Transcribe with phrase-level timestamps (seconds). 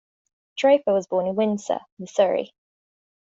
[0.57, 2.55] Draper was born in Windsor, Missouri.